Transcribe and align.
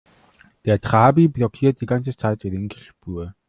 Der 0.65 0.81
Trabi 0.81 1.27
blockiert 1.27 1.79
die 1.79 1.85
ganze 1.85 2.17
Zeit 2.17 2.41
die 2.41 2.49
linke 2.49 2.79
Spur. 2.79 3.35